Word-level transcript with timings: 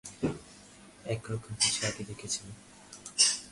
এরকম 1.05 1.53
কিছু 1.61 1.79
আগে 1.87 2.03
দেখেছেন? 2.03 2.47